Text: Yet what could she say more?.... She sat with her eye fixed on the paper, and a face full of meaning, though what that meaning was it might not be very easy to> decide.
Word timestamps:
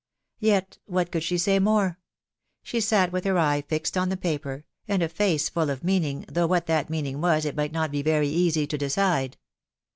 Yet 0.39 0.79
what 0.85 1.11
could 1.11 1.21
she 1.21 1.37
say 1.37 1.59
more?.... 1.59 1.99
She 2.63 2.81
sat 2.81 3.11
with 3.11 3.23
her 3.23 3.37
eye 3.37 3.61
fixed 3.61 3.95
on 3.95 4.09
the 4.09 4.17
paper, 4.17 4.65
and 4.87 5.03
a 5.03 5.07
face 5.07 5.47
full 5.47 5.69
of 5.69 5.83
meaning, 5.83 6.25
though 6.27 6.47
what 6.47 6.65
that 6.65 6.89
meaning 6.89 7.21
was 7.21 7.45
it 7.45 7.55
might 7.55 7.71
not 7.71 7.91
be 7.91 8.01
very 8.01 8.27
easy 8.27 8.65
to> 8.65 8.79
decide. 8.79 9.37